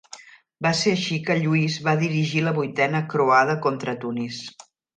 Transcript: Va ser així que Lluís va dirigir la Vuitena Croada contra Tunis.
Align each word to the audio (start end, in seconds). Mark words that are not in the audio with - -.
Va 0.67 0.71
ser 0.79 0.93
així 0.95 1.17
que 1.27 1.35
Lluís 1.41 1.75
va 1.89 1.95
dirigir 2.01 2.43
la 2.47 2.55
Vuitena 2.61 3.03
Croada 3.13 3.57
contra 3.67 3.97
Tunis. 4.07 4.41